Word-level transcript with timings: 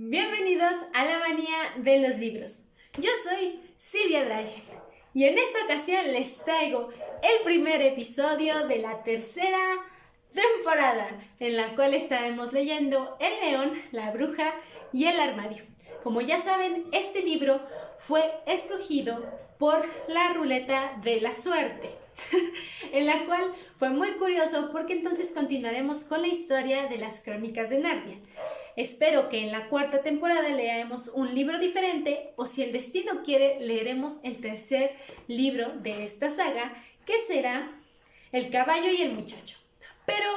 Bienvenidos 0.00 0.74
a 0.94 1.04
la 1.06 1.18
manía 1.18 1.56
de 1.78 1.98
los 1.98 2.20
libros. 2.20 2.66
Yo 3.00 3.10
soy 3.24 3.60
Silvia 3.78 4.24
Drayek 4.24 4.62
y 5.12 5.24
en 5.24 5.36
esta 5.36 5.64
ocasión 5.64 6.12
les 6.12 6.36
traigo 6.44 6.90
el 7.20 7.42
primer 7.42 7.82
episodio 7.82 8.64
de 8.68 8.78
la 8.78 9.02
tercera 9.02 9.58
temporada 10.32 11.18
en 11.40 11.56
la 11.56 11.74
cual 11.74 11.94
estaremos 11.94 12.52
leyendo 12.52 13.16
El 13.18 13.40
león, 13.40 13.72
la 13.90 14.12
bruja 14.12 14.54
y 14.92 15.06
el 15.06 15.18
armario. 15.18 15.64
Como 16.04 16.20
ya 16.20 16.40
saben, 16.40 16.84
este 16.92 17.22
libro 17.22 17.60
fue 17.98 18.22
escogido 18.46 19.20
por 19.58 19.84
la 20.06 20.32
ruleta 20.32 20.96
de 21.02 21.20
la 21.20 21.34
suerte, 21.34 21.90
en 22.92 23.04
la 23.04 23.24
cual 23.24 23.52
fue 23.76 23.90
muy 23.90 24.12
curioso 24.12 24.70
porque 24.70 24.92
entonces 24.92 25.32
continuaremos 25.32 26.04
con 26.04 26.22
la 26.22 26.28
historia 26.28 26.86
de 26.86 26.98
las 26.98 27.20
crónicas 27.24 27.68
de 27.70 27.78
Narnia. 27.80 28.18
Espero 28.78 29.28
que 29.28 29.42
en 29.42 29.50
la 29.50 29.68
cuarta 29.68 30.02
temporada 30.02 30.50
leamos 30.50 31.08
un 31.08 31.34
libro 31.34 31.58
diferente 31.58 32.32
o 32.36 32.46
si 32.46 32.62
el 32.62 32.70
destino 32.70 33.24
quiere 33.24 33.58
leeremos 33.58 34.20
el 34.22 34.40
tercer 34.40 34.94
libro 35.26 35.72
de 35.80 36.04
esta 36.04 36.30
saga 36.30 36.80
que 37.04 37.18
será 37.18 37.76
El 38.30 38.50
caballo 38.50 38.92
y 38.92 39.02
el 39.02 39.14
muchacho. 39.14 39.56
Pero 40.06 40.28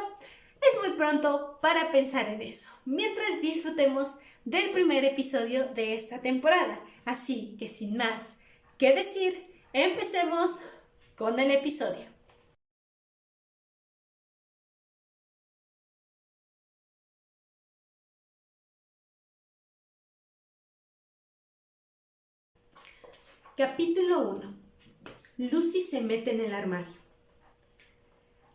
es 0.59 0.79
muy 0.81 0.97
pronto 0.97 1.59
para 1.61 1.91
pensar 1.91 2.29
en 2.29 2.41
eso, 2.41 2.67
mientras 2.83 3.43
disfrutemos 3.43 4.15
del 4.43 4.71
primer 4.71 5.05
episodio 5.05 5.65
de 5.75 5.93
esta 5.93 6.23
temporada. 6.23 6.83
Así 7.05 7.55
que 7.59 7.67
sin 7.67 7.95
más 7.95 8.39
que 8.79 8.95
decir, 8.95 9.53
empecemos 9.71 10.63
con 11.15 11.39
el 11.39 11.51
episodio. 11.51 12.10
Capítulo 23.61 24.27
1. 24.27 24.55
Lucy 25.37 25.81
se 25.81 26.01
mete 26.01 26.33
en 26.33 26.41
el 26.41 26.55
armario. 26.55 26.95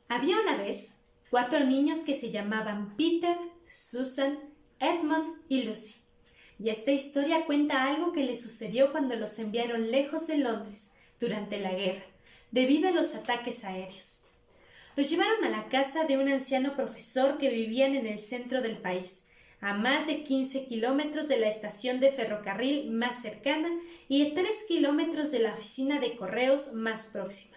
Había 0.09 0.41
una 0.41 0.57
vez 0.57 0.97
cuatro 1.31 1.61
niños 1.61 2.01
que 2.01 2.13
se 2.13 2.33
llamaban 2.33 2.97
Peter, 2.97 3.37
Susan, 3.69 4.37
Edmund 4.81 5.43
y 5.49 5.63
Lucy. 5.63 6.01
Y 6.59 6.71
esta 6.71 6.91
historia 6.91 7.47
cuenta 7.47 7.85
algo 7.85 8.11
que 8.11 8.25
les 8.25 8.43
sucedió 8.43 8.91
cuando 8.91 9.15
los 9.15 9.39
enviaron 9.39 9.93
lejos 9.93 10.27
de 10.27 10.39
Londres 10.39 10.97
durante 11.21 11.61
la 11.61 11.73
guerra, 11.73 12.07
debido 12.51 12.89
a 12.89 12.91
los 12.93 13.15
ataques 13.15 13.65
aéreos. 13.65 14.23
Los 14.97 15.09
llevaron 15.09 15.45
a 15.45 15.51
la 15.51 15.69
casa 15.69 16.03
de 16.07 16.19
un 16.19 16.29
anciano 16.29 16.75
profesor 16.75 17.39
que 17.39 17.49
vivían 17.49 17.95
en 17.95 18.09
el 18.09 18.19
centro 18.19 18.61
del 18.61 18.79
país, 18.79 19.26
a 19.61 19.75
más 19.75 20.07
de 20.07 20.23
15 20.23 20.67
kilómetros 20.67 21.29
de 21.29 21.39
la 21.39 21.49
estación 21.49 22.01
de 22.01 22.13
ferrocarril 22.13 22.91
más 22.91 23.23
cercana 23.23 23.69
y 24.09 24.27
a 24.27 24.35
3 24.35 24.65
kilómetros 24.69 25.31
de 25.31 25.41
la 25.41 25.53
oficina 25.53 25.99
de 25.99 26.17
correos 26.17 26.75
más 26.75 27.07
próxima. 27.13 27.57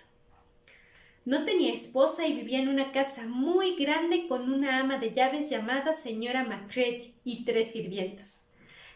No 1.25 1.45
tenía 1.45 1.73
esposa 1.73 2.25
y 2.25 2.33
vivía 2.33 2.59
en 2.59 2.69
una 2.69 2.91
casa 2.91 3.27
muy 3.27 3.75
grande 3.75 4.27
con 4.27 4.51
una 4.51 4.79
ama 4.79 4.97
de 4.97 5.13
llaves 5.13 5.49
llamada 5.49 5.93
señora 5.93 6.43
Macready 6.43 7.13
y 7.23 7.45
tres 7.45 7.73
sirvientas. 7.73 8.47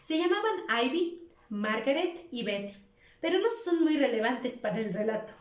Se 0.02 0.18
llamaban 0.18 0.64
Ivy, 0.84 1.22
Margaret 1.48 2.26
y 2.32 2.42
Betty, 2.42 2.74
pero 3.20 3.38
no 3.38 3.50
son 3.50 3.84
muy 3.84 3.98
relevantes 3.98 4.56
para 4.56 4.80
el 4.80 4.92
relato. 4.92 5.32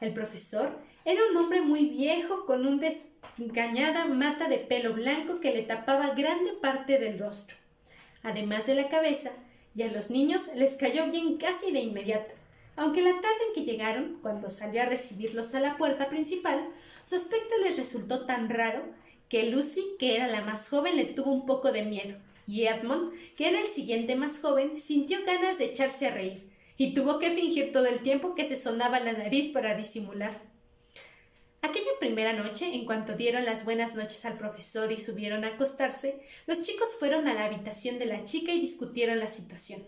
El 0.00 0.12
profesor 0.12 0.78
era 1.04 1.20
un 1.30 1.36
hombre 1.36 1.62
muy 1.62 1.86
viejo 1.86 2.44
con 2.44 2.66
un 2.66 2.80
desgañada 2.80 4.06
mata 4.06 4.48
de 4.48 4.58
pelo 4.58 4.92
blanco 4.92 5.40
que 5.40 5.54
le 5.54 5.62
tapaba 5.62 6.14
grande 6.14 6.52
parte 6.52 6.98
del 6.98 7.18
rostro, 7.18 7.56
además 8.22 8.66
de 8.66 8.74
la 8.74 8.88
cabeza, 8.88 9.30
y 9.74 9.82
a 9.82 9.90
los 9.92 10.10
niños 10.10 10.48
les 10.54 10.76
cayó 10.76 11.10
bien 11.10 11.38
casi 11.38 11.72
de 11.72 11.80
inmediato, 11.80 12.34
aunque 12.76 13.02
la 13.02 13.12
tarde 13.12 13.38
en 13.48 13.54
que 13.54 13.70
llegaron, 13.70 14.18
cuando 14.20 14.50
salió 14.50 14.82
a 14.82 14.86
recibirlos 14.86 15.54
a 15.54 15.60
la 15.60 15.78
puerta 15.78 16.10
principal, 16.10 16.68
su 17.02 17.16
aspecto 17.16 17.54
les 17.62 17.78
resultó 17.78 18.26
tan 18.26 18.50
raro 18.50 18.82
que 19.30 19.44
Lucy, 19.44 19.82
que 19.98 20.16
era 20.16 20.26
la 20.28 20.42
más 20.42 20.68
joven, 20.68 20.96
le 20.96 21.06
tuvo 21.06 21.32
un 21.32 21.46
poco 21.46 21.72
de 21.72 21.82
miedo, 21.82 22.18
y 22.46 22.66
Edmund, 22.66 23.12
que 23.34 23.48
era 23.48 23.60
el 23.60 23.66
siguiente 23.66 24.14
más 24.14 24.40
joven, 24.40 24.78
sintió 24.78 25.24
ganas 25.24 25.58
de 25.58 25.64
echarse 25.64 26.06
a 26.06 26.14
reír, 26.14 26.55
y 26.76 26.94
tuvo 26.94 27.18
que 27.18 27.30
fingir 27.30 27.72
todo 27.72 27.86
el 27.86 28.00
tiempo 28.00 28.34
que 28.34 28.44
se 28.44 28.56
sonaba 28.56 29.00
la 29.00 29.12
nariz 29.12 29.52
para 29.52 29.74
disimular. 29.74 30.40
Aquella 31.62 31.90
primera 31.98 32.32
noche, 32.32 32.74
en 32.74 32.84
cuanto 32.84 33.16
dieron 33.16 33.44
las 33.44 33.64
buenas 33.64 33.94
noches 33.94 34.24
al 34.24 34.38
profesor 34.38 34.92
y 34.92 34.98
subieron 34.98 35.44
a 35.44 35.48
acostarse, 35.48 36.20
los 36.46 36.62
chicos 36.62 36.96
fueron 36.98 37.26
a 37.28 37.34
la 37.34 37.44
habitación 37.46 37.98
de 37.98 38.06
la 38.06 38.24
chica 38.24 38.52
y 38.52 38.60
discutieron 38.60 39.18
la 39.18 39.28
situación. 39.28 39.82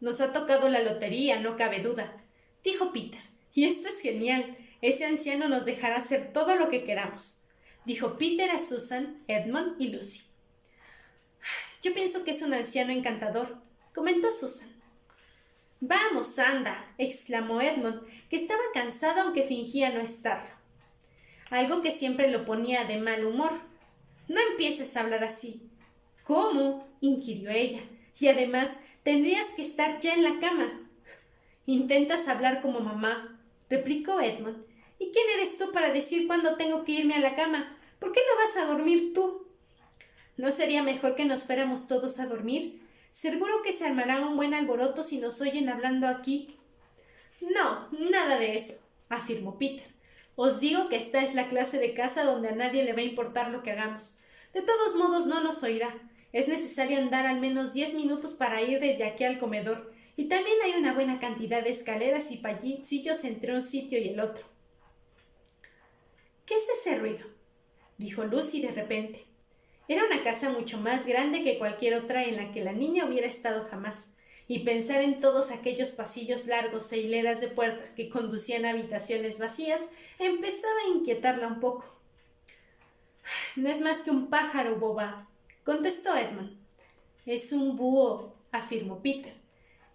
Nos 0.00 0.20
ha 0.20 0.32
tocado 0.32 0.68
la 0.68 0.82
lotería, 0.82 1.40
no 1.40 1.56
cabe 1.56 1.80
duda, 1.80 2.22
dijo 2.62 2.92
Peter. 2.92 3.20
Y 3.54 3.64
esto 3.64 3.88
es 3.88 4.00
genial. 4.00 4.56
Ese 4.82 5.06
anciano 5.06 5.48
nos 5.48 5.64
dejará 5.64 5.96
hacer 5.96 6.32
todo 6.32 6.54
lo 6.54 6.68
que 6.70 6.84
queramos, 6.84 7.44
dijo 7.84 8.18
Peter 8.18 8.50
a 8.50 8.58
Susan, 8.58 9.24
Edmund 9.26 9.80
y 9.80 9.88
Lucy. 9.88 10.22
Yo 11.82 11.94
pienso 11.94 12.22
que 12.22 12.32
es 12.32 12.42
un 12.42 12.54
anciano 12.54 12.92
encantador, 12.92 13.56
comentó 13.98 14.30
Susan. 14.30 14.68
Vamos, 15.80 16.38
anda, 16.38 16.94
exclamó 16.98 17.60
Edmund, 17.60 18.00
que 18.30 18.36
estaba 18.36 18.62
cansado 18.72 19.22
aunque 19.22 19.42
fingía 19.42 19.90
no 19.90 20.00
estarlo. 20.00 20.54
Algo 21.50 21.82
que 21.82 21.90
siempre 21.90 22.30
lo 22.30 22.44
ponía 22.44 22.84
de 22.84 22.98
mal 22.98 23.24
humor. 23.24 23.50
No 24.28 24.40
empieces 24.40 24.96
a 24.96 25.00
hablar 25.00 25.24
así. 25.24 25.68
¿Cómo? 26.22 26.86
inquirió 27.00 27.50
ella. 27.50 27.80
Y 28.20 28.28
además, 28.28 28.80
tendrías 29.02 29.48
que 29.54 29.62
estar 29.62 29.98
ya 29.98 30.14
en 30.14 30.22
la 30.22 30.38
cama. 30.38 30.88
Intentas 31.66 32.28
hablar 32.28 32.62
como 32.62 32.78
mamá, 32.78 33.40
replicó 33.68 34.20
Edmund. 34.20 34.64
¿Y 35.00 35.10
quién 35.10 35.26
eres 35.34 35.58
tú 35.58 35.72
para 35.72 35.92
decir 35.92 36.28
cuándo 36.28 36.56
tengo 36.56 36.84
que 36.84 36.92
irme 36.92 37.14
a 37.14 37.20
la 37.20 37.34
cama? 37.34 37.76
¿Por 37.98 38.12
qué 38.12 38.20
no 38.28 38.44
vas 38.44 38.56
a 38.58 38.72
dormir 38.72 39.12
tú? 39.12 39.48
¿No 40.36 40.52
sería 40.52 40.84
mejor 40.84 41.16
que 41.16 41.24
nos 41.24 41.42
fuéramos 41.42 41.88
todos 41.88 42.20
a 42.20 42.26
dormir? 42.26 42.86
Seguro 43.10 43.62
que 43.62 43.72
se 43.72 43.86
armará 43.86 44.20
un 44.20 44.36
buen 44.36 44.54
alboroto 44.54 45.02
si 45.02 45.18
nos 45.18 45.40
oyen 45.40 45.68
hablando 45.68 46.06
aquí. 46.06 46.58
No, 47.40 47.88
nada 47.90 48.38
de 48.38 48.54
eso, 48.54 48.86
afirmó 49.08 49.58
Peter. 49.58 49.86
Os 50.36 50.60
digo 50.60 50.88
que 50.88 50.96
esta 50.96 51.22
es 51.22 51.34
la 51.34 51.48
clase 51.48 51.78
de 51.78 51.94
casa 51.94 52.24
donde 52.24 52.48
a 52.48 52.54
nadie 52.54 52.84
le 52.84 52.92
va 52.92 53.00
a 53.00 53.04
importar 53.04 53.50
lo 53.50 53.62
que 53.62 53.72
hagamos. 53.72 54.20
De 54.54 54.62
todos 54.62 54.94
modos 54.96 55.26
no 55.26 55.42
nos 55.42 55.62
oirá. 55.62 55.94
Es 56.32 56.46
necesario 56.46 56.98
andar 56.98 57.26
al 57.26 57.40
menos 57.40 57.74
diez 57.74 57.94
minutos 57.94 58.34
para 58.34 58.62
ir 58.62 58.80
desde 58.80 59.04
aquí 59.04 59.24
al 59.24 59.38
comedor, 59.38 59.92
y 60.16 60.26
también 60.26 60.56
hay 60.64 60.72
una 60.72 60.94
buena 60.94 61.18
cantidad 61.18 61.62
de 61.62 61.70
escaleras 61.70 62.30
y 62.30 62.36
pasillos 62.36 63.24
entre 63.24 63.54
un 63.54 63.62
sitio 63.62 63.98
y 63.98 64.08
el 64.08 64.20
otro. 64.20 64.44
¿Qué 66.44 66.54
es 66.54 66.68
ese 66.68 66.98
ruido? 66.98 67.26
dijo 67.98 68.24
Lucy 68.24 68.60
de 68.60 68.70
repente. 68.70 69.27
Era 69.88 70.04
una 70.04 70.22
casa 70.22 70.50
mucho 70.50 70.78
más 70.78 71.06
grande 71.06 71.42
que 71.42 71.58
cualquier 71.58 71.94
otra 71.94 72.24
en 72.24 72.36
la 72.36 72.52
que 72.52 72.62
la 72.62 72.72
niña 72.72 73.06
hubiera 73.06 73.26
estado 73.26 73.62
jamás, 73.62 74.14
y 74.46 74.60
pensar 74.60 75.02
en 75.02 75.18
todos 75.18 75.50
aquellos 75.50 75.90
pasillos 75.90 76.46
largos 76.46 76.92
e 76.92 76.98
hileras 76.98 77.40
de 77.40 77.48
puertas 77.48 77.88
que 77.96 78.10
conducían 78.10 78.66
a 78.66 78.70
habitaciones 78.70 79.38
vacías 79.38 79.80
empezaba 80.18 80.80
a 80.84 80.96
inquietarla 80.96 81.46
un 81.46 81.60
poco. 81.60 81.98
No 83.56 83.70
es 83.70 83.80
más 83.80 84.02
que 84.02 84.10
un 84.10 84.28
pájaro, 84.28 84.76
boba, 84.76 85.28
contestó 85.64 86.16
Edmund. 86.16 86.58
Es 87.24 87.52
un 87.52 87.76
búho, 87.76 88.34
afirmó 88.52 89.02
Peter. 89.02 89.34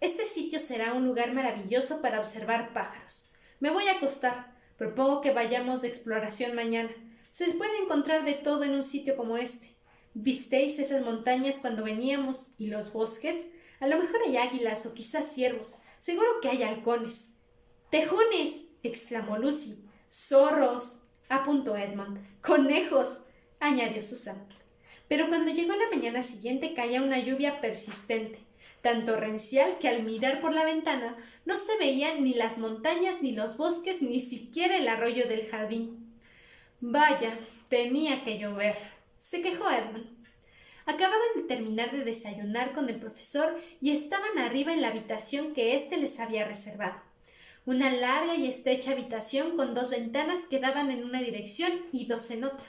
Este 0.00 0.24
sitio 0.24 0.58
será 0.58 0.92
un 0.92 1.04
lugar 1.04 1.32
maravilloso 1.32 2.02
para 2.02 2.18
observar 2.18 2.72
pájaros. 2.72 3.32
Me 3.60 3.70
voy 3.70 3.88
a 3.88 3.92
acostar. 3.92 4.54
Propongo 4.76 5.20
que 5.20 5.32
vayamos 5.32 5.82
de 5.82 5.88
exploración 5.88 6.54
mañana. 6.54 6.90
Se 7.30 7.50
puede 7.54 7.78
encontrar 7.78 8.24
de 8.24 8.34
todo 8.34 8.64
en 8.64 8.74
un 8.74 8.84
sitio 8.84 9.16
como 9.16 9.36
este. 9.36 9.73
¿Visteis 10.16 10.78
esas 10.78 11.02
montañas 11.02 11.58
cuando 11.60 11.82
veníamos 11.82 12.54
y 12.56 12.68
los 12.68 12.92
bosques? 12.92 13.48
A 13.80 13.88
lo 13.88 13.98
mejor 13.98 14.20
hay 14.24 14.36
águilas 14.36 14.86
o 14.86 14.94
quizás 14.94 15.32
ciervos. 15.34 15.80
Seguro 15.98 16.28
que 16.40 16.48
hay 16.48 16.62
halcones. 16.62 17.34
¡Tejones! 17.90 18.68
exclamó 18.84 19.38
Lucy. 19.38 19.84
¡Zorros! 20.12 21.02
apuntó 21.28 21.76
Edmund. 21.76 22.20
¡Conejos! 22.40 23.24
añadió 23.58 24.02
Susan. 24.02 24.46
Pero 25.08 25.28
cuando 25.28 25.50
llegó 25.50 25.74
la 25.74 25.90
mañana 25.90 26.22
siguiente 26.22 26.74
caía 26.74 27.02
una 27.02 27.18
lluvia 27.18 27.60
persistente, 27.60 28.38
tan 28.82 29.04
torrencial 29.04 29.78
que 29.78 29.88
al 29.88 30.04
mirar 30.04 30.40
por 30.40 30.52
la 30.52 30.64
ventana 30.64 31.16
no 31.44 31.56
se 31.56 31.76
veían 31.78 32.22
ni 32.22 32.34
las 32.34 32.58
montañas, 32.58 33.20
ni 33.20 33.32
los 33.32 33.56
bosques, 33.56 34.00
ni 34.00 34.20
siquiera 34.20 34.76
el 34.76 34.86
arroyo 34.86 35.26
del 35.26 35.48
jardín. 35.48 36.20
Vaya, 36.80 37.36
tenía 37.68 38.22
que 38.22 38.38
llover 38.38 38.76
se 39.24 39.40
quejó 39.40 39.70
Edmund. 39.70 40.22
Acababan 40.84 41.28
de 41.36 41.42
terminar 41.44 41.90
de 41.92 42.04
desayunar 42.04 42.74
con 42.74 42.90
el 42.90 42.96
profesor 42.96 43.58
y 43.80 43.90
estaban 43.90 44.36
arriba 44.36 44.74
en 44.74 44.82
la 44.82 44.88
habitación 44.88 45.54
que 45.54 45.74
éste 45.74 45.96
les 45.96 46.20
había 46.20 46.46
reservado. 46.46 47.00
Una 47.64 47.90
larga 47.90 48.34
y 48.34 48.46
estrecha 48.46 48.92
habitación 48.92 49.56
con 49.56 49.72
dos 49.72 49.88
ventanas 49.88 50.40
que 50.44 50.60
daban 50.60 50.90
en 50.90 51.04
una 51.04 51.22
dirección 51.22 51.72
y 51.90 52.04
dos 52.04 52.30
en 52.32 52.44
otra. 52.44 52.66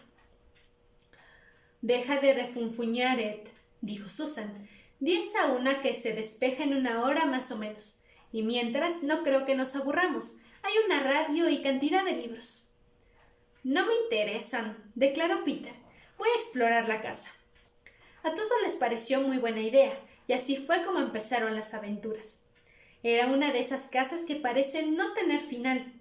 Deja 1.81 2.21
de 2.21 2.33
refunfuñar, 2.33 3.19
Ed, 3.19 3.49
dijo 3.81 4.07
Susan. 4.07 4.69
Diez 5.01 5.35
a 5.35 5.47
una 5.47 5.81
que 5.81 5.93
se 5.93 6.13
despeja 6.13 6.63
en 6.63 6.73
una 6.73 7.03
hora 7.03 7.25
más 7.25 7.51
o 7.51 7.57
menos. 7.57 8.01
Y 8.31 8.43
mientras, 8.43 9.03
no 9.03 9.23
creo 9.23 9.45
que 9.45 9.55
nos 9.55 9.75
aburramos. 9.75 10.39
Hay 10.63 10.73
una 10.85 11.03
radio 11.03 11.49
y 11.49 11.61
cantidad 11.61 12.05
de 12.05 12.13
libros. 12.13 12.69
No 13.65 13.85
me 13.85 13.93
interesan, 14.05 14.89
declaró 14.95 15.43
Peter. 15.43 15.84
Voy 16.17 16.29
a 16.29 16.37
explorar 16.37 16.87
la 16.87 17.01
casa. 17.01 17.29
A 18.23 18.33
todos 18.33 18.61
les 18.63 18.75
pareció 18.77 19.21
muy 19.21 19.37
buena 19.37 19.61
idea, 19.61 19.99
y 20.27 20.33
así 20.33 20.57
fue 20.57 20.83
como 20.83 20.99
empezaron 20.99 21.55
las 21.55 21.73
aventuras. 21.73 22.41
Era 23.03 23.27
una 23.27 23.51
de 23.51 23.59
esas 23.59 23.89
casas 23.89 24.25
que 24.25 24.35
parecen 24.35 24.95
no 24.95 25.13
tener 25.13 25.41
final, 25.41 25.93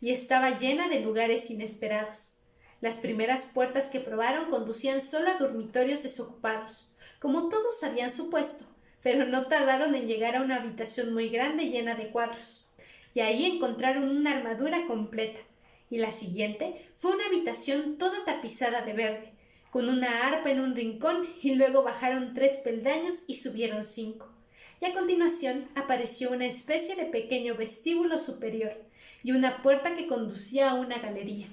y 0.00 0.10
estaba 0.10 0.58
llena 0.58 0.88
de 0.88 1.00
lugares 1.00 1.50
inesperados. 1.50 2.40
Las 2.80 2.96
primeras 2.96 3.46
puertas 3.54 3.88
que 3.88 4.00
probaron 4.00 4.50
conducían 4.50 5.00
solo 5.00 5.30
a 5.30 5.38
dormitorios 5.38 6.02
desocupados, 6.02 6.94
como 7.20 7.48
todos 7.48 7.82
habían 7.84 8.10
supuesto, 8.10 8.66
pero 9.02 9.24
no 9.24 9.46
tardaron 9.46 9.94
en 9.94 10.06
llegar 10.06 10.36
a 10.36 10.42
una 10.42 10.56
habitación 10.56 11.14
muy 11.14 11.28
grande 11.28 11.70
llena 11.70 11.94
de 11.94 12.10
cuadros, 12.10 12.70
y 13.14 13.20
ahí 13.20 13.46
encontraron 13.46 14.08
una 14.08 14.36
armadura 14.36 14.86
completa, 14.88 15.40
y 15.88 15.98
la 15.98 16.10
siguiente 16.10 16.90
fue 16.96 17.12
una 17.12 17.26
habitación 17.26 17.96
toda 17.96 18.24
tapizada 18.24 18.82
de 18.82 18.92
verde, 18.92 19.32
con 19.72 19.88
una 19.88 20.28
arpa 20.28 20.50
en 20.50 20.60
un 20.60 20.76
rincón, 20.76 21.26
y 21.40 21.54
luego 21.54 21.82
bajaron 21.82 22.34
tres 22.34 22.60
peldaños 22.62 23.24
y 23.26 23.36
subieron 23.36 23.86
cinco. 23.86 24.28
Y 24.82 24.84
a 24.84 24.92
continuación 24.92 25.66
apareció 25.74 26.30
una 26.30 26.44
especie 26.44 26.94
de 26.94 27.06
pequeño 27.06 27.56
vestíbulo 27.56 28.18
superior, 28.18 28.76
y 29.22 29.32
una 29.32 29.62
puerta 29.62 29.96
que 29.96 30.06
conducía 30.06 30.70
a 30.70 30.74
una 30.74 30.98
galería, 30.98 31.46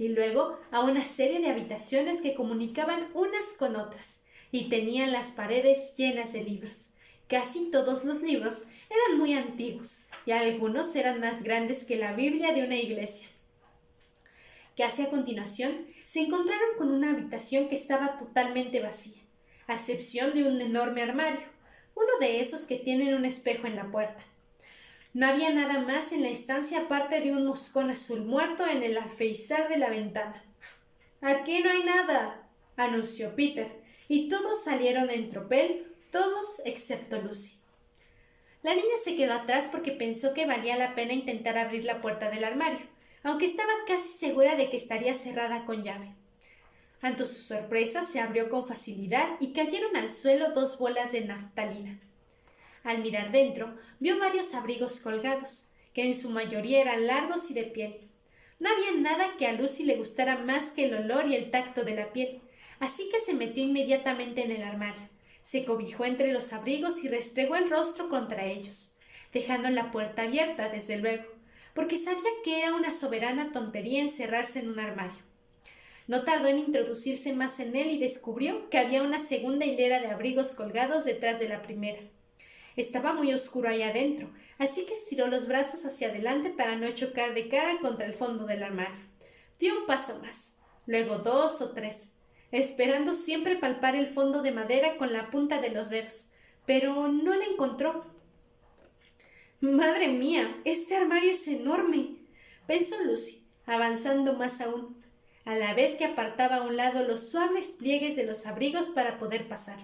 y 0.00 0.08
luego 0.08 0.58
a 0.72 0.80
una 0.80 1.04
serie 1.04 1.38
de 1.38 1.48
habitaciones 1.48 2.20
que 2.20 2.34
comunicaban 2.34 3.06
unas 3.14 3.52
con 3.56 3.76
otras, 3.76 4.24
y 4.50 4.68
tenían 4.68 5.12
las 5.12 5.30
paredes 5.30 5.94
llenas 5.96 6.32
de 6.32 6.42
libros. 6.42 6.94
Casi 7.28 7.70
todos 7.70 8.04
los 8.04 8.20
libros 8.20 8.64
eran 8.90 9.20
muy 9.20 9.34
antiguos, 9.34 10.06
y 10.26 10.32
algunos 10.32 10.96
eran 10.96 11.20
más 11.20 11.44
grandes 11.44 11.84
que 11.84 11.94
la 11.94 12.14
Biblia 12.14 12.52
de 12.52 12.64
una 12.64 12.76
iglesia. 12.76 13.28
Casi 14.76 15.02
a 15.02 15.10
continuación 15.10 15.86
se 16.10 16.18
encontraron 16.18 16.70
con 16.76 16.90
una 16.90 17.10
habitación 17.10 17.68
que 17.68 17.76
estaba 17.76 18.16
totalmente 18.16 18.80
vacía, 18.80 19.22
a 19.68 19.74
excepción 19.74 20.34
de 20.34 20.42
un 20.42 20.60
enorme 20.60 21.04
armario, 21.04 21.46
uno 21.94 22.08
de 22.18 22.40
esos 22.40 22.62
que 22.62 22.78
tienen 22.78 23.14
un 23.14 23.24
espejo 23.24 23.68
en 23.68 23.76
la 23.76 23.92
puerta. 23.92 24.20
No 25.14 25.28
había 25.28 25.50
nada 25.50 25.78
más 25.78 26.10
en 26.10 26.22
la 26.22 26.30
estancia 26.30 26.80
aparte 26.80 27.20
de 27.20 27.30
un 27.30 27.46
moscón 27.46 27.90
azul 27.90 28.22
muerto 28.22 28.66
en 28.66 28.82
el 28.82 28.98
alfeizar 28.98 29.68
de 29.68 29.78
la 29.78 29.88
ventana. 29.88 30.42
Aquí 31.20 31.60
no 31.62 31.70
hay 31.70 31.84
nada, 31.84 32.42
anunció 32.76 33.36
Peter, 33.36 33.70
y 34.08 34.28
todos 34.28 34.64
salieron 34.64 35.10
en 35.10 35.30
tropel, 35.30 35.94
todos 36.10 36.60
excepto 36.64 37.20
Lucy. 37.20 37.60
La 38.64 38.74
niña 38.74 38.96
se 39.00 39.14
quedó 39.14 39.34
atrás 39.34 39.68
porque 39.70 39.92
pensó 39.92 40.34
que 40.34 40.46
valía 40.46 40.76
la 40.76 40.96
pena 40.96 41.12
intentar 41.12 41.56
abrir 41.56 41.84
la 41.84 42.02
puerta 42.02 42.30
del 42.30 42.42
armario, 42.42 42.84
aunque 43.22 43.46
estaba 43.46 43.72
casi 43.86 44.08
segura 44.08 44.56
de 44.56 44.70
que 44.70 44.76
estaría 44.76 45.14
cerrada 45.14 45.66
con 45.66 45.82
llave. 45.84 46.14
Ante 47.02 47.24
su 47.26 47.40
sorpresa 47.42 48.02
se 48.02 48.20
abrió 48.20 48.50
con 48.50 48.66
facilidad 48.66 49.28
y 49.40 49.52
cayeron 49.52 49.96
al 49.96 50.10
suelo 50.10 50.52
dos 50.52 50.78
bolas 50.78 51.12
de 51.12 51.22
naftalina. 51.22 51.98
Al 52.84 53.02
mirar 53.02 53.30
dentro, 53.30 53.74
vio 53.98 54.18
varios 54.18 54.54
abrigos 54.54 55.00
colgados, 55.00 55.72
que 55.94 56.06
en 56.06 56.14
su 56.14 56.30
mayoría 56.30 56.80
eran 56.80 57.06
largos 57.06 57.50
y 57.50 57.54
de 57.54 57.64
piel. 57.64 58.10
No 58.58 58.68
había 58.68 59.00
nada 59.00 59.36
que 59.38 59.46
a 59.46 59.52
Lucy 59.52 59.84
le 59.84 59.96
gustara 59.96 60.38
más 60.38 60.70
que 60.70 60.84
el 60.84 60.94
olor 60.94 61.26
y 61.26 61.34
el 61.34 61.50
tacto 61.50 61.84
de 61.84 61.94
la 61.94 62.12
piel, 62.12 62.40
así 62.78 63.08
que 63.10 63.18
se 63.18 63.32
metió 63.32 63.64
inmediatamente 63.64 64.42
en 64.42 64.52
el 64.52 64.62
armario. 64.62 65.08
Se 65.42 65.64
cobijó 65.64 66.04
entre 66.04 66.32
los 66.32 66.52
abrigos 66.52 67.02
y 67.02 67.08
restregó 67.08 67.56
el 67.56 67.70
rostro 67.70 68.10
contra 68.10 68.44
ellos, 68.44 68.96
dejando 69.32 69.70
la 69.70 69.90
puerta 69.90 70.22
abierta, 70.22 70.68
desde 70.68 70.98
luego 70.98 71.24
porque 71.74 71.96
sabía 71.96 72.30
que 72.44 72.62
era 72.62 72.74
una 72.74 72.92
soberana 72.92 73.52
tontería 73.52 74.02
encerrarse 74.02 74.60
en 74.60 74.70
un 74.70 74.80
armario. 74.80 75.22
No 76.06 76.24
tardó 76.24 76.48
en 76.48 76.58
introducirse 76.58 77.32
más 77.32 77.60
en 77.60 77.76
él 77.76 77.90
y 77.90 77.98
descubrió 77.98 78.68
que 78.68 78.78
había 78.78 79.02
una 79.02 79.18
segunda 79.18 79.64
hilera 79.64 80.00
de 80.00 80.08
abrigos 80.08 80.54
colgados 80.54 81.04
detrás 81.04 81.38
de 81.38 81.48
la 81.48 81.62
primera. 81.62 82.00
Estaba 82.76 83.12
muy 83.12 83.32
oscuro 83.32 83.68
ahí 83.68 83.82
adentro, 83.82 84.28
así 84.58 84.86
que 84.86 84.92
estiró 84.92 85.26
los 85.28 85.46
brazos 85.46 85.84
hacia 85.84 86.08
adelante 86.08 86.50
para 86.50 86.76
no 86.76 86.90
chocar 86.92 87.34
de 87.34 87.48
cara 87.48 87.78
contra 87.80 88.06
el 88.06 88.14
fondo 88.14 88.44
del 88.46 88.62
armario. 88.62 89.04
Dio 89.58 89.78
un 89.78 89.86
paso 89.86 90.18
más, 90.20 90.58
luego 90.86 91.18
dos 91.18 91.60
o 91.60 91.72
tres, 91.72 92.12
esperando 92.50 93.12
siempre 93.12 93.56
palpar 93.56 93.94
el 93.94 94.06
fondo 94.06 94.42
de 94.42 94.50
madera 94.50 94.96
con 94.96 95.12
la 95.12 95.30
punta 95.30 95.60
de 95.60 95.70
los 95.70 95.90
dedos, 95.90 96.32
pero 96.66 97.08
no 97.08 97.36
le 97.36 97.44
encontró. 97.44 98.04
Madre 99.62 100.08
mía, 100.08 100.58
este 100.64 100.96
armario 100.96 101.32
es 101.32 101.46
enorme, 101.46 102.16
pensó 102.66 102.96
Lucy, 103.04 103.46
avanzando 103.66 104.32
más 104.32 104.62
aún, 104.62 105.04
a 105.44 105.54
la 105.54 105.74
vez 105.74 105.96
que 105.96 106.06
apartaba 106.06 106.56
a 106.56 106.62
un 106.62 106.78
lado 106.78 107.02
los 107.02 107.28
suaves 107.28 107.76
pliegues 107.78 108.16
de 108.16 108.24
los 108.24 108.46
abrigos 108.46 108.86
para 108.86 109.18
poder 109.18 109.48
pasar. 109.48 109.78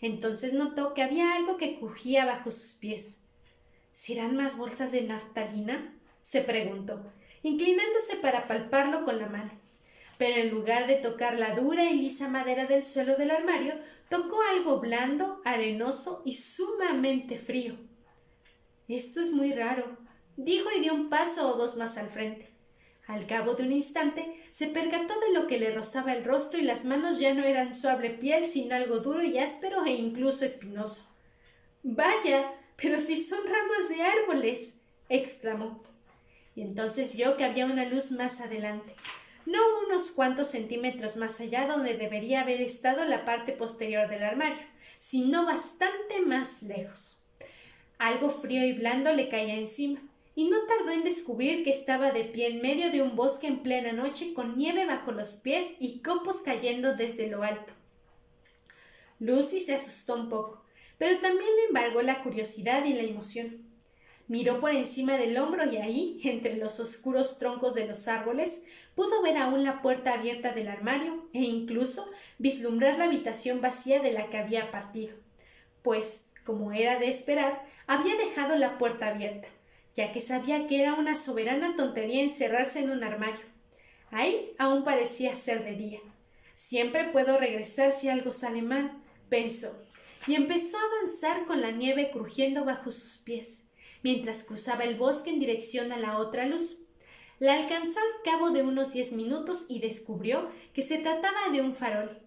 Entonces 0.00 0.54
notó 0.54 0.94
que 0.94 1.02
había 1.02 1.34
algo 1.34 1.58
que 1.58 1.78
crujía 1.78 2.24
bajo 2.24 2.50
sus 2.50 2.78
pies. 2.80 3.20
¿Serán 3.92 4.36
más 4.36 4.56
bolsas 4.56 4.90
de 4.90 5.02
naftalina? 5.02 5.94
se 6.22 6.40
preguntó, 6.40 7.04
inclinándose 7.42 8.16
para 8.16 8.48
palparlo 8.48 9.04
con 9.04 9.18
la 9.18 9.26
mano. 9.26 9.50
Pero 10.16 10.40
en 10.40 10.48
lugar 10.48 10.86
de 10.86 10.96
tocar 10.96 11.38
la 11.38 11.54
dura 11.54 11.90
y 11.90 11.98
lisa 11.98 12.30
madera 12.30 12.64
del 12.64 12.82
suelo 12.82 13.16
del 13.16 13.32
armario, 13.32 13.74
tocó 14.08 14.40
algo 14.50 14.80
blando, 14.80 15.42
arenoso 15.44 16.22
y 16.24 16.32
sumamente 16.32 17.36
frío. 17.36 17.76
Esto 18.88 19.20
es 19.20 19.32
muy 19.32 19.52
raro, 19.52 19.96
dijo 20.36 20.68
y 20.70 20.80
dio 20.80 20.92
un 20.92 21.08
paso 21.08 21.54
o 21.54 21.56
dos 21.56 21.76
más 21.76 21.96
al 21.96 22.08
frente. 22.08 22.50
Al 23.06 23.26
cabo 23.26 23.54
de 23.54 23.62
un 23.64 23.72
instante 23.72 24.42
se 24.50 24.66
percató 24.66 25.18
de 25.20 25.32
lo 25.32 25.46
que 25.46 25.58
le 25.58 25.74
rozaba 25.74 26.14
el 26.14 26.24
rostro 26.24 26.58
y 26.58 26.62
las 26.62 26.84
manos 26.84 27.18
ya 27.18 27.34
no 27.34 27.44
eran 27.44 27.74
suave 27.74 28.10
piel, 28.10 28.46
sino 28.46 28.74
algo 28.74 28.98
duro 28.98 29.22
y 29.22 29.38
áspero 29.38 29.84
e 29.84 29.92
incluso 29.92 30.44
espinoso. 30.44 31.04
Vaya, 31.82 32.52
pero 32.76 32.98
si 32.98 33.16
son 33.16 33.40
ramas 33.44 33.88
de 33.88 34.02
árboles, 34.02 34.78
exclamó. 35.08 35.82
Y 36.54 36.62
entonces 36.62 37.14
vio 37.14 37.36
que 37.36 37.44
había 37.44 37.66
una 37.66 37.84
luz 37.84 38.10
más 38.12 38.40
adelante, 38.40 38.94
no 39.44 39.60
unos 39.86 40.10
cuantos 40.12 40.48
centímetros 40.48 41.16
más 41.16 41.40
allá 41.40 41.66
donde 41.66 41.94
debería 41.94 42.40
haber 42.40 42.62
estado 42.62 43.04
la 43.04 43.24
parte 43.24 43.52
posterior 43.52 44.08
del 44.08 44.24
armario, 44.24 44.64
sino 44.98 45.44
bastante 45.44 46.20
más 46.24 46.62
lejos. 46.62 47.23
Algo 47.98 48.30
frío 48.30 48.64
y 48.64 48.72
blando 48.72 49.12
le 49.12 49.28
caía 49.28 49.54
encima, 49.54 50.00
y 50.34 50.48
no 50.48 50.56
tardó 50.66 50.90
en 50.90 51.04
descubrir 51.04 51.64
que 51.64 51.70
estaba 51.70 52.10
de 52.10 52.24
pie 52.24 52.48
en 52.48 52.60
medio 52.60 52.90
de 52.90 53.02
un 53.02 53.14
bosque 53.14 53.46
en 53.46 53.62
plena 53.62 53.92
noche 53.92 54.34
con 54.34 54.58
nieve 54.58 54.84
bajo 54.84 55.12
los 55.12 55.36
pies 55.36 55.76
y 55.78 56.00
copos 56.00 56.42
cayendo 56.42 56.96
desde 56.96 57.28
lo 57.28 57.42
alto. 57.42 57.72
Lucy 59.20 59.60
se 59.60 59.74
asustó 59.74 60.16
un 60.16 60.28
poco, 60.28 60.64
pero 60.98 61.18
también 61.20 61.50
le 61.56 61.66
embargó 61.68 62.02
la 62.02 62.22
curiosidad 62.22 62.84
y 62.84 62.94
la 62.94 63.02
emoción. 63.02 63.64
Miró 64.26 64.58
por 64.58 64.70
encima 64.70 65.18
del 65.18 65.36
hombro 65.36 65.70
y 65.70 65.76
ahí, 65.76 66.20
entre 66.24 66.56
los 66.56 66.80
oscuros 66.80 67.38
troncos 67.38 67.74
de 67.74 67.86
los 67.86 68.08
árboles, 68.08 68.62
pudo 68.94 69.22
ver 69.22 69.36
aún 69.36 69.64
la 69.64 69.82
puerta 69.82 70.14
abierta 70.14 70.52
del 70.52 70.68
armario 70.68 71.28
e 71.32 71.42
incluso 71.42 72.10
vislumbrar 72.38 72.98
la 72.98 73.04
habitación 73.04 73.60
vacía 73.60 74.00
de 74.00 74.12
la 74.12 74.30
que 74.30 74.38
había 74.38 74.70
partido. 74.70 75.14
Pues, 75.82 76.32
como 76.44 76.72
era 76.72 76.98
de 76.98 77.08
esperar, 77.08 77.64
había 77.86 78.16
dejado 78.16 78.56
la 78.56 78.78
puerta 78.78 79.08
abierta, 79.08 79.48
ya 79.94 80.12
que 80.12 80.20
sabía 80.20 80.66
que 80.66 80.80
era 80.80 80.94
una 80.94 81.16
soberana 81.16 81.76
tontería 81.76 82.22
encerrarse 82.22 82.80
en 82.80 82.90
un 82.90 83.04
armario. 83.04 83.44
Ahí 84.10 84.54
aún 84.58 84.84
parecía 84.84 85.34
ser 85.34 85.64
de 85.64 85.74
día. 85.74 86.00
Siempre 86.54 87.04
puedo 87.04 87.38
regresar 87.38 87.92
si 87.92 88.08
algo 88.08 88.32
sale 88.32 88.62
mal, 88.62 88.92
pensó, 89.28 89.84
y 90.26 90.34
empezó 90.34 90.76
a 90.78 90.96
avanzar 90.96 91.46
con 91.46 91.60
la 91.60 91.70
nieve 91.70 92.10
crujiendo 92.12 92.64
bajo 92.64 92.90
sus 92.90 93.18
pies, 93.18 93.68
mientras 94.02 94.44
cruzaba 94.44 94.84
el 94.84 94.96
bosque 94.96 95.30
en 95.30 95.40
dirección 95.40 95.92
a 95.92 95.98
la 95.98 96.18
otra 96.18 96.46
luz. 96.46 96.88
La 97.40 97.54
alcanzó 97.54 97.98
al 97.98 98.22
cabo 98.22 98.50
de 98.50 98.62
unos 98.62 98.92
diez 98.92 99.12
minutos 99.12 99.66
y 99.68 99.80
descubrió 99.80 100.48
que 100.72 100.82
se 100.82 100.98
trataba 100.98 101.48
de 101.52 101.60
un 101.60 101.74
farol. 101.74 102.23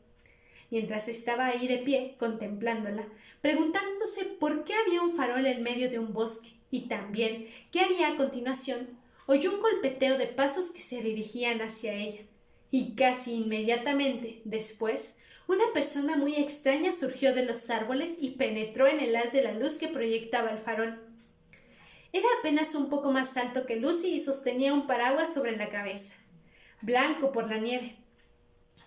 Mientras 0.70 1.08
estaba 1.08 1.48
ahí 1.48 1.68
de 1.68 1.78
pie, 1.78 2.16
contemplándola, 2.20 3.08
preguntándose 3.42 4.26
por 4.26 4.64
qué 4.64 4.74
había 4.74 5.02
un 5.02 5.16
farol 5.16 5.46
en 5.46 5.64
medio 5.64 5.90
de 5.90 6.00
un 6.00 6.14
bosque 6.14 6.58
y 6.70 6.88
también 6.88 7.48
qué 7.72 7.82
haría 7.82 8.10
a 8.10 8.18
continuación, 8.18 8.90
oyó 9.28 9.54
un 9.54 9.62
golpeteo 9.62 10.18
de 10.18 10.28
pasos 10.28 10.72
que 10.72 10.82
se 10.82 11.02
dirigían 11.02 11.62
hacia 11.62 11.94
ella. 11.94 12.22
Y 12.72 12.96
casi 12.96 13.36
inmediatamente 13.36 14.42
después, 14.44 15.18
una 15.48 15.64
persona 15.74 16.18
muy 16.18 16.36
extraña 16.36 16.92
surgió 16.92 17.34
de 17.34 17.46
los 17.46 17.70
árboles 17.70 18.18
y 18.20 18.32
penetró 18.32 18.88
en 18.88 19.00
el 19.00 19.16
haz 19.16 19.32
de 19.32 19.44
la 19.44 19.54
luz 19.54 19.78
que 19.78 19.88
proyectaba 19.88 20.52
el 20.52 20.58
farol. 20.58 21.00
Era 22.12 22.28
apenas 22.40 22.76
un 22.76 22.90
poco 22.90 23.12
más 23.12 23.38
alto 23.38 23.66
que 23.66 23.78
Lucy 23.78 24.10
y 24.16 24.20
sostenía 24.20 24.74
un 24.74 24.88
paraguas 24.88 25.34
sobre 25.34 25.56
la 25.56 25.70
cabeza, 25.70 26.16
blanco 26.82 27.32
por 27.32 27.50
la 27.50 27.58
nieve. 27.58 27.96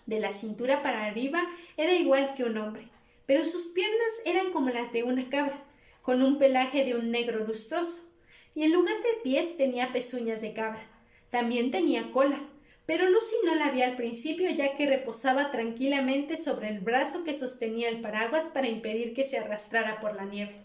De 0.06 0.20
la 0.20 0.30
cintura 0.30 0.82
para 0.82 1.06
arriba 1.06 1.42
era 1.76 1.94
igual 1.94 2.34
que 2.34 2.44
un 2.44 2.58
hombre, 2.58 2.88
pero 3.26 3.44
sus 3.44 3.68
piernas 3.68 4.12
eran 4.24 4.52
como 4.52 4.70
las 4.70 4.92
de 4.92 5.02
una 5.02 5.28
cabra, 5.28 5.62
con 6.02 6.22
un 6.22 6.38
pelaje 6.38 6.84
de 6.84 6.96
un 6.96 7.10
negro 7.10 7.44
lustroso, 7.46 8.10
y 8.54 8.64
en 8.64 8.72
lugar 8.72 8.96
de 8.96 9.22
pies 9.22 9.56
tenía 9.56 9.92
pezuñas 9.92 10.40
de 10.40 10.52
cabra. 10.52 10.82
También 11.30 11.70
tenía 11.70 12.10
cola, 12.10 12.40
pero 12.86 13.08
Lucy 13.08 13.36
no 13.44 13.54
la 13.54 13.70
vio 13.70 13.84
al 13.84 13.94
principio 13.94 14.50
ya 14.50 14.76
que 14.76 14.88
reposaba 14.88 15.52
tranquilamente 15.52 16.36
sobre 16.36 16.70
el 16.70 16.80
brazo 16.80 17.22
que 17.22 17.32
sostenía 17.32 17.88
el 17.88 18.00
paraguas 18.00 18.50
para 18.52 18.66
impedir 18.66 19.14
que 19.14 19.22
se 19.22 19.38
arrastrara 19.38 20.00
por 20.00 20.16
la 20.16 20.24
nieve. 20.24 20.56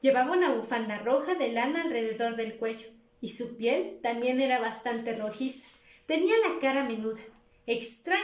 Llevaba 0.00 0.36
una 0.36 0.52
bufanda 0.52 0.98
roja 0.98 1.34
de 1.34 1.50
lana 1.50 1.82
alrededor 1.82 2.36
del 2.36 2.54
cuello, 2.54 2.86
y 3.20 3.30
su 3.30 3.56
piel 3.56 3.98
también 4.02 4.40
era 4.40 4.60
bastante 4.60 5.16
rojiza. 5.16 5.66
Tenía 6.06 6.34
la 6.46 6.60
cara 6.60 6.84
menuda, 6.84 7.20
extraña 7.66 8.22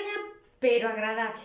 pero 0.58 0.88
agradable, 0.88 1.42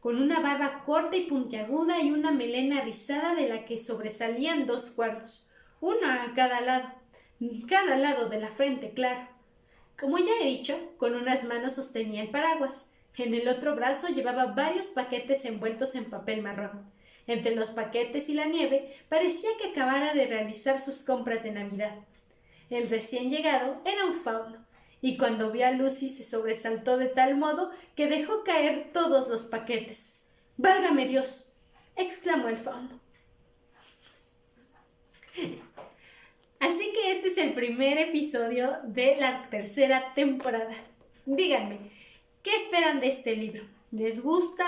con 0.00 0.20
una 0.20 0.40
barba 0.40 0.82
corta 0.84 1.16
y 1.16 1.26
puntiaguda 1.26 2.00
y 2.00 2.10
una 2.10 2.32
melena 2.32 2.80
rizada 2.80 3.34
de 3.34 3.48
la 3.48 3.64
que 3.64 3.78
sobresalían 3.78 4.66
dos 4.66 4.90
cuernos, 4.90 5.50
uno 5.80 6.10
a 6.10 6.32
cada 6.34 6.60
lado, 6.60 6.88
cada 7.68 7.96
lado 7.96 8.28
de 8.28 8.40
la 8.40 8.48
frente, 8.48 8.92
claro. 8.92 9.28
Como 9.98 10.18
ya 10.18 10.32
he 10.40 10.46
dicho, 10.46 10.94
con 10.96 11.14
unas 11.14 11.44
manos 11.44 11.74
sostenía 11.74 12.22
el 12.22 12.30
paraguas. 12.30 12.90
En 13.16 13.34
el 13.34 13.46
otro 13.46 13.76
brazo 13.76 14.08
llevaba 14.08 14.46
varios 14.46 14.86
paquetes 14.86 15.44
envueltos 15.44 15.94
en 15.94 16.06
papel 16.06 16.42
marrón. 16.42 16.90
Entre 17.26 17.54
los 17.54 17.70
paquetes 17.70 18.28
y 18.28 18.34
la 18.34 18.46
nieve 18.46 18.96
parecía 19.08 19.50
que 19.60 19.68
acabara 19.68 20.14
de 20.14 20.26
realizar 20.26 20.80
sus 20.80 21.04
compras 21.04 21.42
de 21.42 21.52
Navidad. 21.52 21.94
El 22.70 22.88
recién 22.88 23.28
llegado 23.28 23.80
era 23.84 24.06
un 24.06 24.14
fauno, 24.14 24.64
y 25.02 25.18
cuando 25.18 25.50
vio 25.50 25.66
a 25.66 25.72
Lucy 25.72 26.08
se 26.08 26.24
sobresaltó 26.24 26.96
de 26.96 27.08
tal 27.08 27.36
modo 27.36 27.72
que 27.96 28.06
dejó 28.06 28.44
caer 28.44 28.90
todos 28.92 29.28
los 29.28 29.44
paquetes. 29.44 30.20
¡Válgame 30.56 31.06
Dios! 31.08 31.52
exclamó 31.96 32.48
el 32.48 32.56
fauno. 32.56 33.00
Así 36.60 36.92
que 36.92 37.10
este 37.10 37.28
es 37.28 37.38
el 37.38 37.52
primer 37.52 37.98
episodio 37.98 38.78
de 38.84 39.16
la 39.16 39.42
tercera 39.50 40.14
temporada. 40.14 40.74
Díganme, 41.26 41.90
¿qué 42.44 42.54
esperan 42.54 43.00
de 43.00 43.08
este 43.08 43.34
libro? 43.34 43.64
¿Les 43.90 44.22
gusta? 44.22 44.64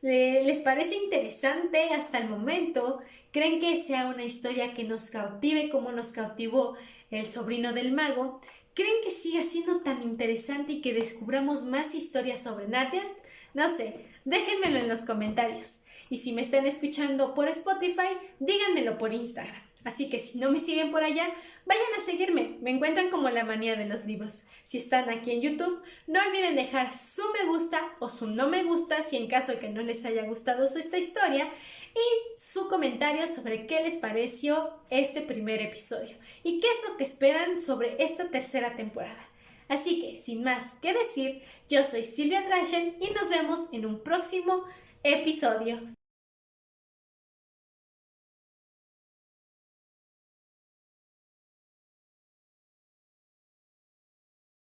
¿Les 0.00 0.60
parece 0.60 0.94
interesante 0.94 1.90
hasta 1.90 2.18
el 2.18 2.28
momento? 2.28 3.00
¿Creen 3.32 3.58
que 3.58 3.76
sea 3.76 4.06
una 4.06 4.24
historia 4.24 4.74
que 4.74 4.84
nos 4.84 5.10
cautive 5.10 5.68
como 5.70 5.90
nos 5.90 6.12
cautivó 6.12 6.76
el 7.10 7.26
sobrino 7.26 7.72
del 7.72 7.92
mago? 7.92 8.40
¿Creen 8.74 8.96
que 9.04 9.12
siga 9.12 9.44
siendo 9.44 9.80
tan 9.82 10.02
interesante 10.02 10.72
y 10.72 10.80
que 10.80 10.92
descubramos 10.92 11.62
más 11.62 11.94
historias 11.94 12.42
sobre 12.42 12.66
Narnia? 12.66 13.06
No 13.54 13.68
sé, 13.68 14.06
déjenmelo 14.24 14.78
en 14.78 14.88
los 14.88 15.02
comentarios. 15.02 15.82
Y 16.10 16.16
si 16.16 16.32
me 16.32 16.42
están 16.42 16.66
escuchando 16.66 17.34
por 17.34 17.48
Spotify, 17.48 18.18
díganmelo 18.40 18.98
por 18.98 19.12
Instagram. 19.12 19.62
Así 19.84 20.08
que 20.10 20.18
si 20.18 20.38
no 20.38 20.50
me 20.50 20.58
siguen 20.58 20.90
por 20.90 21.04
allá, 21.04 21.28
vayan 21.66 21.94
a 21.96 22.00
seguirme. 22.00 22.58
Me 22.62 22.70
encuentran 22.70 23.10
como 23.10 23.30
la 23.30 23.44
manía 23.44 23.76
de 23.76 23.86
los 23.86 24.06
libros. 24.06 24.42
Si 24.64 24.78
están 24.78 25.08
aquí 25.08 25.30
en 25.30 25.42
YouTube, 25.42 25.82
no 26.06 26.20
olviden 26.26 26.56
dejar 26.56 26.96
su 26.96 27.22
me 27.38 27.46
gusta 27.46 27.80
o 28.00 28.08
su 28.08 28.26
no 28.26 28.48
me 28.48 28.64
gusta 28.64 29.02
si 29.02 29.16
en 29.16 29.28
caso 29.28 29.52
de 29.52 29.58
que 29.58 29.68
no 29.68 29.82
les 29.82 30.04
haya 30.04 30.24
gustado 30.24 30.64
esta 30.64 30.98
historia 30.98 31.48
y 31.94 32.40
su 32.40 32.68
comentario 32.68 33.26
sobre 33.26 33.66
qué 33.66 33.82
les 33.82 33.94
pareció 33.96 34.70
este 34.90 35.20
primer 35.20 35.62
episodio 35.62 36.16
y 36.42 36.60
qué 36.60 36.66
es 36.66 36.88
lo 36.88 36.96
que 36.96 37.04
esperan 37.04 37.60
sobre 37.60 38.02
esta 38.02 38.30
tercera 38.30 38.74
temporada. 38.74 39.28
Así 39.68 40.00
que, 40.00 40.16
sin 40.16 40.42
más 40.42 40.74
que 40.82 40.92
decir, 40.92 41.42
yo 41.68 41.84
soy 41.84 42.04
Silvia 42.04 42.42
Drashen 42.42 42.96
y 43.00 43.10
nos 43.10 43.30
vemos 43.30 43.68
en 43.72 43.86
un 43.86 44.02
próximo 44.02 44.64
episodio. 45.02 45.80